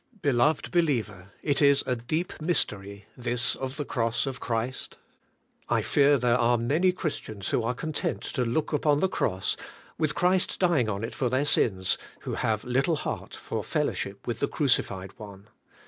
[0.23, 1.31] Beloved believer!
[1.43, 4.97] it is a deep mystery, this of the Cross of Christ.
[5.69, 9.57] I fear there are many Christians who are content to look upon the Cross,
[9.99, 14.39] with Christ on it dying for their sins, who have little heart for fellowship with
[14.39, 15.49] the Crucified One.